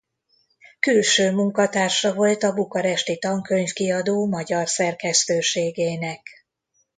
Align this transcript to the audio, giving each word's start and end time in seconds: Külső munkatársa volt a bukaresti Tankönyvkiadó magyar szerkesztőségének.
Külső 0.79 1.31
munkatársa 1.31 2.13
volt 2.13 2.43
a 2.43 2.53
bukaresti 2.53 3.17
Tankönyvkiadó 3.19 4.27
magyar 4.27 4.67
szerkesztőségének. 4.69 6.27